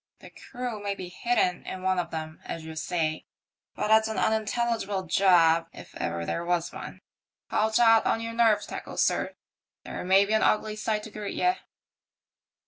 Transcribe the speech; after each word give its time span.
The 0.19 0.31
crew 0.31 0.81
may 0.81 0.95
be 0.95 1.09
hidden 1.09 1.63
in 1.63 1.83
one 1.83 1.99
of 1.99 2.09
them, 2.09 2.39
as 2.43 2.65
you 2.65 2.75
say; 2.75 3.27
but 3.75 3.91
it's 3.91 4.07
an 4.07 4.17
unintelligible 4.17 5.03
job, 5.03 5.67
if 5.73 5.93
ever 5.93 6.25
there 6.25 6.43
was 6.43 6.73
one. 6.73 7.01
Haul 7.51 7.69
taut 7.69 8.03
on 8.07 8.19
your 8.19 8.33
nerve 8.33 8.63
tackles, 8.63 9.03
sir, 9.03 9.27
for 9.27 9.35
there 9.85 10.03
may 10.03 10.25
be 10.25 10.33
an 10.33 10.41
ugly 10.41 10.75
sight 10.75 11.03
to 11.03 11.11
greet 11.11 11.35
ye." 11.35 11.53